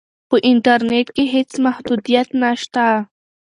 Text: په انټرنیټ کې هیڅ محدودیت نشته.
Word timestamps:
په 0.29 0.35
انټرنیټ 0.49 1.07
کې 1.15 1.23
هیڅ 1.33 1.49
محدودیت 1.65 2.27
نشته. 2.41 2.85